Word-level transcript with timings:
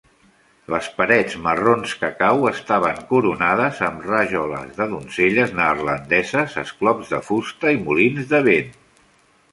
Les 0.73 0.85
parets 0.99 1.35
marrons 1.47 1.91
cacau 2.03 2.47
estaven 2.51 3.03
coronades 3.11 3.83
amb 3.89 4.07
rajoles 4.13 4.73
de 4.79 4.89
donzelles 4.95 5.55
neerlandeses, 5.61 6.59
esclops 6.63 7.15
de 7.17 7.21
fusta 7.31 7.77
i 7.79 7.83
molins 7.87 8.29
de 8.35 8.45
vent. 8.51 8.75